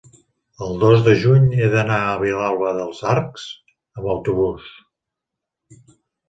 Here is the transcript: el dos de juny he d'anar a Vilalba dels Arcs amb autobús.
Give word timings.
el 0.67 0.77
dos 0.83 1.01
de 1.07 1.11
juny 1.23 1.43
he 1.57 1.67
d'anar 1.73 1.97
a 2.05 2.15
Vilalba 2.21 2.71
dels 2.79 3.03
Arcs 3.11 3.45
amb 3.83 4.09
autobús. 4.15 4.73